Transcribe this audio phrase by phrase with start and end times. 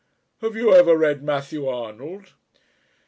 [0.39, 2.33] Have you ever read Matthew Arnold?"